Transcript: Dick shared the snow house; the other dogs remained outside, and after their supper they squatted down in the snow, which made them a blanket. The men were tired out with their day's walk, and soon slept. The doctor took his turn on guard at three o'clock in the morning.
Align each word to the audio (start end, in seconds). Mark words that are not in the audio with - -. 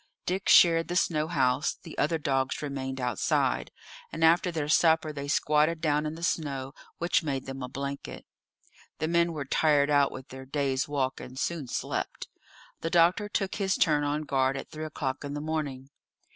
Dick 0.25 0.49
shared 0.49 0.87
the 0.87 0.95
snow 0.95 1.27
house; 1.27 1.77
the 1.83 1.95
other 1.99 2.17
dogs 2.17 2.63
remained 2.63 2.99
outside, 2.99 3.69
and 4.11 4.23
after 4.25 4.49
their 4.51 4.67
supper 4.67 5.13
they 5.13 5.27
squatted 5.27 5.79
down 5.79 6.07
in 6.07 6.15
the 6.15 6.23
snow, 6.23 6.73
which 6.97 7.21
made 7.21 7.45
them 7.45 7.61
a 7.61 7.69
blanket. 7.69 8.25
The 8.97 9.07
men 9.07 9.31
were 9.31 9.45
tired 9.45 9.91
out 9.91 10.11
with 10.11 10.29
their 10.29 10.47
day's 10.47 10.87
walk, 10.87 11.19
and 11.19 11.37
soon 11.37 11.67
slept. 11.67 12.27
The 12.79 12.89
doctor 12.89 13.29
took 13.29 13.53
his 13.53 13.77
turn 13.77 14.03
on 14.03 14.23
guard 14.23 14.57
at 14.57 14.71
three 14.71 14.85
o'clock 14.85 15.23
in 15.23 15.35
the 15.35 15.39
morning. 15.39 15.91